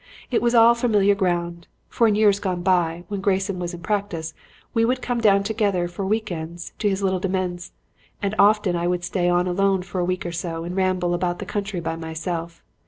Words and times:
It 0.31 0.41
was 0.41 0.55
all 0.55 0.73
familiar 0.73 1.13
ground; 1.13 1.67
for 1.87 2.07
in 2.07 2.15
years 2.15 2.39
gone 2.39 2.63
by, 2.63 3.03
when 3.07 3.21
Grayson 3.21 3.59
was 3.59 3.75
in 3.75 3.81
practice, 3.81 4.33
we 4.73 4.83
would 4.83 4.99
come 4.99 5.21
down 5.21 5.43
together 5.43 5.87
for 5.87 6.03
weekends 6.07 6.73
to 6.79 6.89
his 6.89 7.03
little 7.03 7.19
demesne, 7.19 7.69
and 8.19 8.33
often 8.39 8.75
I 8.75 8.87
would 8.87 9.03
stay 9.03 9.29
on 9.29 9.45
alone 9.45 9.83
for 9.83 10.01
a 10.01 10.05
week 10.05 10.25
or 10.25 10.31
so 10.31 10.63
and 10.63 10.75
ramble 10.75 11.13
about 11.13 11.37
the 11.37 11.45
country 11.45 11.81
by 11.81 11.97
myself. 11.97 12.63